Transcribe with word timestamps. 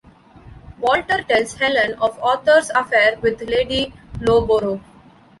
Walter 0.79 1.21
tells 1.25 1.53
Helen 1.53 1.93
of 1.99 2.17
Arthur's 2.23 2.71
affair 2.71 3.19
with 3.21 3.39
Lady 3.43 3.93
Lowborough. 4.17 4.81